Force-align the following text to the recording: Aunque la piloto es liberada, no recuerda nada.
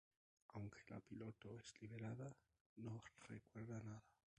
Aunque 0.55 0.79
la 0.89 0.99
piloto 0.99 1.55
es 1.59 1.79
liberada, 1.79 2.35
no 2.77 2.99
recuerda 3.27 3.79
nada. 3.83 4.03